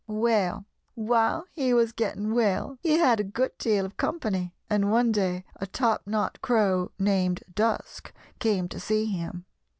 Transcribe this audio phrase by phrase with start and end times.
[0.25, 5.11] ]"Well, while he was getting well he had a good deal of company, and one
[5.11, 9.45] day a top knot crow named Dusk came to see him.